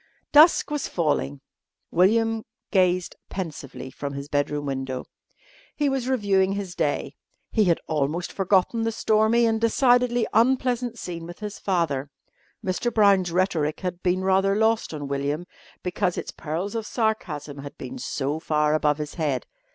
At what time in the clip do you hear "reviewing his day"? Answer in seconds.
6.09-7.13